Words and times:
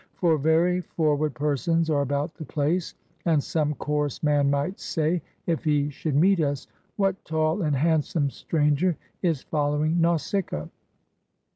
For 0.15 0.39
very 0.39 0.81
forward 0.81 1.35
persons 1.35 1.87
are 1.87 2.01
about 2.01 2.33
the 2.33 2.43
place, 2.43 2.95
and 3.25 3.43
some 3.43 3.75
coarse 3.75 4.23
man 4.23 4.49
might 4.49 4.79
say, 4.79 5.21
if 5.45 5.63
he 5.63 5.91
should 5.91 6.15
meet 6.15 6.39
us: 6.39 6.65
'What 6.95 7.23
tall 7.23 7.61
and 7.61 7.75
handsome 7.75 8.31
stranger 8.31 8.97
is 9.21 9.43
following 9.43 10.01
Nausicaa? 10.01 10.69